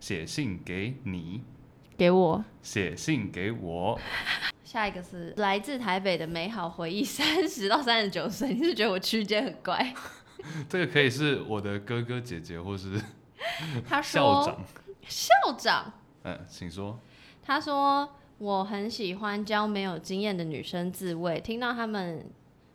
[0.00, 1.42] 写信给你，
[1.96, 4.00] 给我写信给我。
[4.64, 9.94] 下一个是来自台北的美好回忆，三十到三十九岁， 你是觉得我区间很怪？
[10.68, 13.00] 这个可以是我的哥哥姐姐，或是
[13.86, 14.64] 他说校长。
[15.06, 15.92] 校长。
[16.22, 16.98] 嗯，请说。
[17.42, 18.08] 他说
[18.38, 22.30] ：“我很喜欢教没有经验的女生自慰，听到他们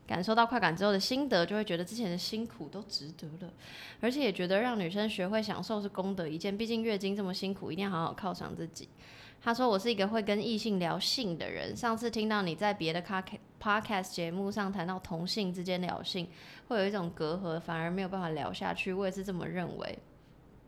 [0.08, 3.54] 感受到快感之后的心得，就会觉得之前的辛苦都值得了，
[4.00, 6.56] 而且也觉得让女生学会享受是功德一件。
[6.58, 8.90] 毕竟月经这么辛苦，一定要好好犒赏自己。”
[9.42, 11.76] 他说：“我是一个会跟异性聊性的人。
[11.76, 13.24] 上次听到你在别的 ca-
[13.62, 16.28] podcast 节目上谈到同性之间聊性，
[16.68, 18.92] 会有一种隔阂，反而没有办法聊下去。
[18.92, 20.00] 我也是这么认为。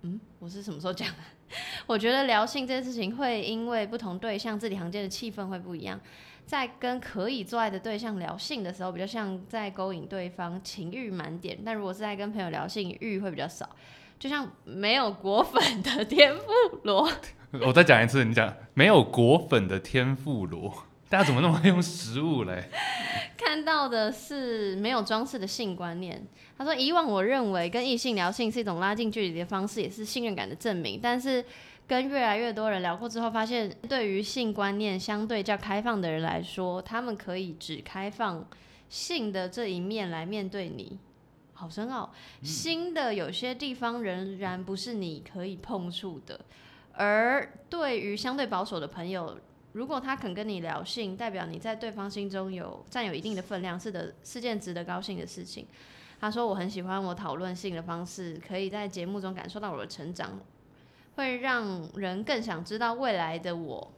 [0.04, 1.16] 嗯，我是什么时候讲的？
[1.88, 6.00] 我觉得聊性这件事情会因为不同对象字里行间的气氛会不一样，
[6.48, 13.70] 在跟可以做爱的对象聊性的时候，比较像在勾引对方，情欲满点；但如果是在跟朋友聊性，欲会比较少，
[14.18, 16.44] 就像没有果粉的天妇
[16.84, 17.12] 罗。
[17.66, 20.74] 我再讲一次，你讲没有果粉的天妇罗，
[21.10, 22.70] 大家怎么那么爱用食物嘞？
[23.38, 26.26] 看到的是没有装饰的性观念。
[26.58, 30.98] 他说，以往我认为跟异性聊性是一种拉近距离的方式，也是信任感的证明。
[31.02, 31.44] 但是
[31.88, 38.46] 跟越来越多人聊过之后，发现对于性观念相对较开放的人来说，他们可以只开放
[38.90, 41.00] 性的这一面来面对你。
[41.54, 42.14] 好深奥，
[42.44, 46.40] 新的有些地方仍然不是你可以碰触的，
[46.94, 49.36] 而对于相对保守的朋友，
[49.72, 55.66] 如果他肯跟你聊性，代表你在对方心中有占有一定的分量，是的，是件值得高兴的事情。
[56.20, 60.40] 他说我很喜欢我讨论性的方式，可以在节目中感受到我的成长，
[61.18, 63.94] 会让人更想知道未来的我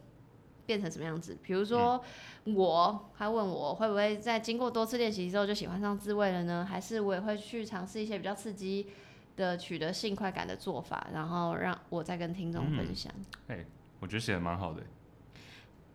[0.66, 1.38] 变成什么样子。
[1.42, 2.02] 比如说
[2.44, 6.66] 我，他问我会不会在经过多次练习之后就喜欢上自慰了呢？
[6.68, 8.88] 还是我也会去尝试一些比较刺激
[9.36, 13.12] 的取得性快感的做法，然后让我再跟听众分享。
[13.48, 13.64] 哎、
[14.00, 14.82] 我觉得写的蛮好的。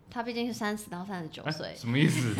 [0.09, 2.35] 他毕竟是三十到三十九哎岁，什么意思？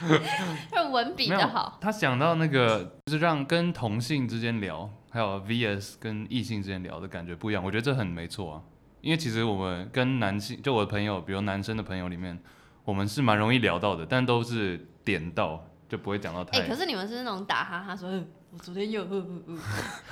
[0.90, 1.78] 文笔比没有较好。
[1.80, 7.64] 他想到那个，就是让跟同性之间聊，还有 VS 跟异性之间聊的感觉不一样。
[7.64, 8.62] 我觉得这很没错啊，
[9.00, 12.38] 因为其实我们跟男性，就我的朋友，比如男生的朋友里面，
[12.84, 19.58] 我们是蛮容易聊到的，但都是点到，就不会讲到哎、太、可是你们是那种打哈哈说，嗯我昨天又呃呃呃，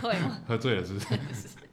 [0.02, 0.38] 会吗？
[0.46, 1.06] 喝醉了，是不是？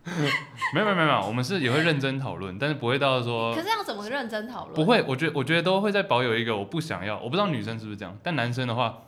[0.74, 4.76] 没有没有没有没有，我们是也会认真讨论，但是不会到说可是要怎么认真讨论？
[4.76, 9.00] 不会，我觉得我觉得都会在保有一个我不想要，我不知道女生是不是这样，但男生的话，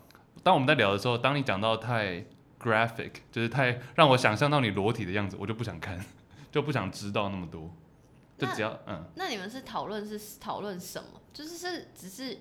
[0.44, 2.26] 当我们在聊的时候，当你讲到太
[2.64, 6.04] graphic，就是太让我想象到你裸体的样子，我就不想看，
[6.52, 7.70] 就不想知道那么多，
[8.38, 11.22] 就只要嗯那你们是讨论是讨论什么？
[11.34, 12.40] 就是是只是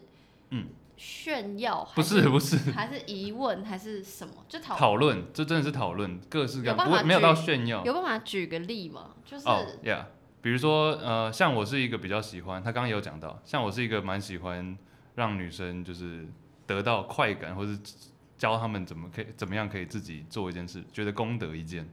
[0.50, 4.34] 嗯炫耀，不是不是还是疑问还是什么？
[4.48, 9.10] 就讨讨论，这真的是讨论各式各样，不会没有到炫耀有办法举个例吗？
[9.24, 10.04] 就是、哦，yeah，
[10.42, 14.76] 比如说呃，像我是一个比较喜欢，他刚刚也有讲到，像我是一个蛮喜欢
[15.14, 16.28] 让女生就是
[16.66, 17.76] 得到快感，或是
[18.42, 21.88] 教他们怎么可以怎么样可以自己做一件事，觉得功德一件。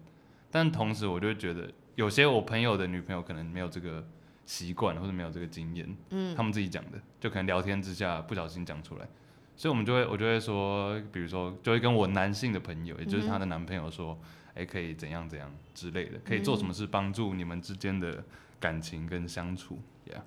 [0.50, 4.04] 但同时，我就会觉得有些我朋友的女朋友可能没有这个
[4.48, 6.36] 习惯，或者没有这个经验，嗯。
[6.36, 9.08] 他们自己讲的，就可能聊天之下不小心讲出来，
[9.56, 14.18] 所以我们就会我就会说，比如说就会跟我男性的朋友，也就是她的男朋友说，
[14.56, 18.24] 哎、可以怎样怎样之类的，可以做什么事帮助你们之间的
[18.60, 19.78] 感情跟相处
[20.08, 20.22] ，Yeah，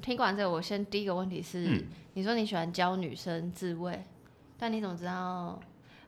[0.00, 1.84] 听完这个，我先第一个问题是，嗯。
[2.14, 4.02] 你说你喜欢教女生自慰，
[4.58, 5.60] 但你怎么知道？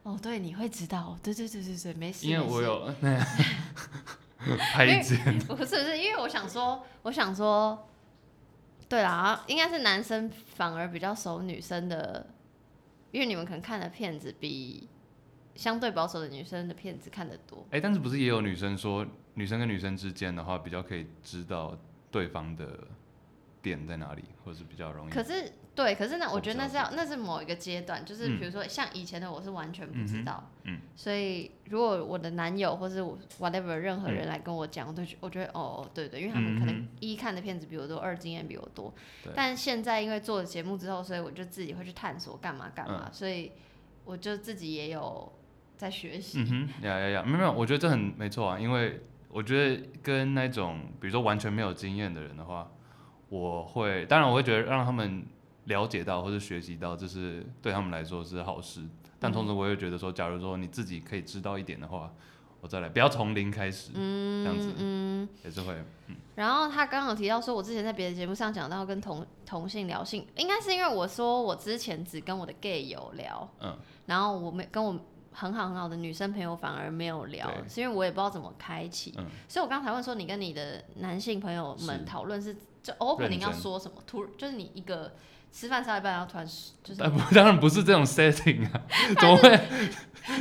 [0.04, 2.26] 哦，对，你会知道，对对对对对，没事。
[2.26, 3.18] 因为我有那
[4.72, 7.86] 拍肩，不 是不是，因为我想说，我想说，
[8.88, 12.26] 对啦，应该是男生反而比较熟女生的，
[13.10, 14.88] 因为你们可能看的片子比
[15.54, 17.66] 相对保守的女生的片子看得多。
[17.70, 21.76] 哎、但是不是也有女生说，女生跟女生之间的话，比较可以知道
[22.10, 22.78] 对方的
[23.60, 25.10] 点在哪里，或者是比较容易。
[25.10, 28.40] 可是对，可是呢，我我觉得那是要那是某一个阶段，就是嗯。
[28.40, 30.80] 比如说像以前的我是完全不知道，嗯。
[30.96, 34.14] 所以如果我的男友或是我 whatever 任何嗯。
[34.14, 38.92] 人来跟我讲，我都觉我觉得哦哦对对，因为他们可能嗯一看的片子比我多，二经验比我多，
[39.36, 42.94] 但现在因为做了节目之后，所以我就自己会去探索干嘛干嗯。
[42.94, 43.52] 嘛，所以
[44.04, 45.32] 我就自己也有
[45.76, 46.40] 在学习。
[46.40, 46.46] 嗯
[46.82, 52.68] 哼，呀呀呀，没有没有，我觉得这很没错啊，因为我觉得跟那种比如说完全没有经验的人的话，
[53.28, 55.24] 我会当然我会觉得让他们
[55.68, 58.82] 了解到或者学习到，这是对他们来说是好事。
[59.20, 62.12] 但同时我也觉得说，假如说你自己可以知道一点的话，
[62.60, 65.28] 我再来，不要从零开始，嗯这样子嗯。
[65.44, 65.76] 也是会。
[66.34, 73.76] 然后他刚刚有提到说，我之前在别的节目上讲到跟同同性聊性，应该是因为我说我之前只跟我的 gay 友聊，嗯，
[74.06, 74.96] 然后我没跟我
[75.32, 84.00] 很好很好的女生朋友反而没有聊，是因为我也不知道怎么开启，嗯所以我刚才问说，你跟你的男性朋友们讨论是就 opening 要说什么？
[84.06, 85.12] 突就是你一个
[85.52, 88.80] 吃饭吃到一半，然后突然就是但不 当然不是这种 setting 啊，
[89.18, 89.58] 怎么会？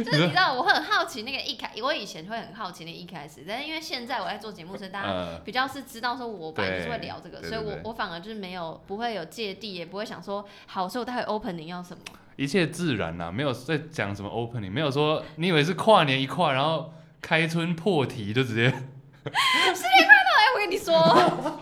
[0.03, 12.03] 就是你知道，我会很好奇那个一开，我以前会很好奇那个一开始，但是因为现在我在做节目，所以大家呃，比较是知道说，我本来就是会聊这个，所以我我反而就是没有不会有芥蒂，也不会想说，好，所以我待会 opening 要什么？
[12.35, 18.63] 一切自然啦，没有在讲什么 opening，没有说你以为是跨年一跨，然后开春破题就直接。
[18.69, 21.61] 新年快乐哎，我跟你说，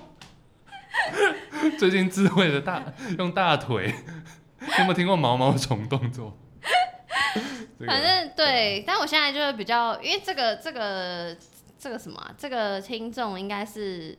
[1.77, 2.83] 最近智慧的大
[3.17, 3.93] 用大腿，
[4.59, 6.37] 你有没有听过毛毛虫动作？
[7.77, 11.35] 这个反正对，但我现在就是比较，因为这个这个
[11.77, 14.17] 这个什么啊、这个听众应该是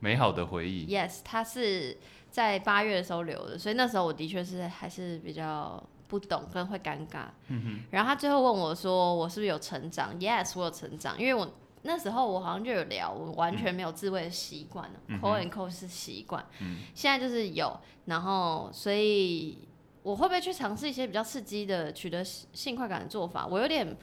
[0.00, 1.96] 美好的回忆，yes，他是
[2.30, 7.26] 在八月的时候留的，所以那时候我的确是还是比较不懂跟会尴尬。
[7.48, 11.48] 嗯然后他最后问我说：“我是不是有成长？”Yes，我有成长，因为我
[11.82, 16.78] 那时候我好像就有聊，我完全没有自慰的习惯了嗯哼，call and call 是习惯，嗯。
[16.94, 19.58] 现在就是有，然后所以
[20.02, 23.46] 我会不会去尝试一些比较刺激的取得性性快感的做法？
[23.46, 23.96] 我有点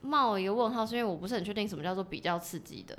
[0.00, 2.98] 冒一个问号，是因为我不是很确定什么叫做比较刺激的，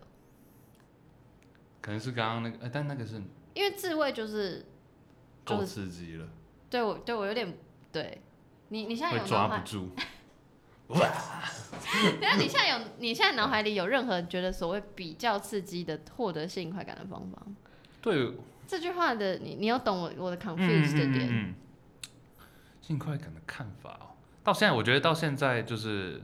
[1.82, 3.22] 可能是刚刚那个，呃但那个是
[3.56, 4.66] 因为自慰就是
[5.46, 6.28] 就够是刺激了，
[6.70, 7.58] 对我对我有点
[7.92, 8.22] 对。
[8.70, 9.90] 你你现在有，抓不住。
[12.20, 17.42] 等下你现在有你现在脑海里有任何觉得所谓比较刺激的获得性快感的方法？
[18.02, 18.34] 对，
[18.68, 21.28] 这句话的你你有懂我我的嗯 confused 的点？
[21.30, 21.56] 嗯嗯
[22.82, 24.08] 性快感的看法哦，
[24.44, 26.22] 到现在我觉得到现在就是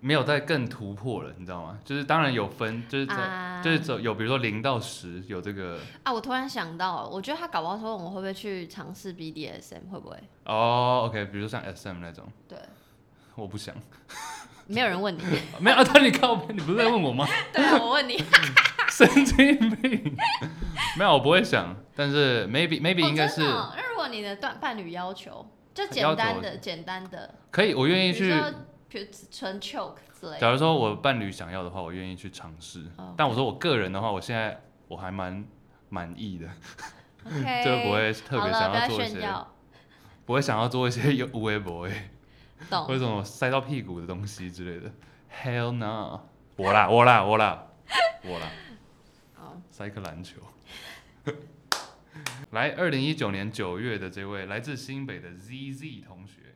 [0.00, 1.78] 没有再更突破了，你知道吗？
[1.84, 10.16] 就是当然有分，就是在、啊就是走有比如说零到十有这个啊，我突然想到，我觉得他搞不好说我们会不会去尝试 BDSM，会不会？
[10.46, 12.56] 哦，OK，比如说像 SM 那种，对，
[13.34, 13.74] 我不想，
[14.66, 15.22] 没有人问你，
[15.58, 17.26] 没有啊，但你靠背，你不是在问我吗？
[17.52, 18.22] 对啊，我问你，
[18.90, 20.16] 神经病，
[20.96, 28.34] 没有，我不会想，但是 maybe maybe 应该是那如果你的伴伴侣要求，就简单的简单的，可以，我愿意去。
[28.92, 32.84] 比如纯 choke 之类的，假如说我伴侣想要的话，我愿意去尝试。
[32.96, 35.44] 哦但我说我个人的话，我现在我还蛮
[35.90, 36.48] 满意的
[37.64, 39.20] 就不会特别想要做一些，
[40.26, 42.10] 不会想要做一些有无微博诶，
[42.68, 42.98] 或者？
[42.98, 44.92] 什么塞到屁股的东西之类的。
[45.42, 46.20] Hell no！
[46.56, 47.66] 我啦，我啦，我啦，
[48.24, 48.50] 我啦，
[49.34, 50.40] 好，塞颗篮球。
[52.50, 56.49] 来，二零一九年九月的这位来自新北的 ZZ 同学，